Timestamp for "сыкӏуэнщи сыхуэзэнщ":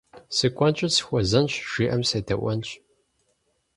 0.35-1.53